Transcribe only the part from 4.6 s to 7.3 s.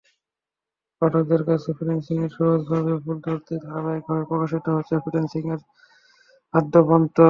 হচ্ছে ফ্রিল্যান্সিংয়ের আদ্যোপান্ত।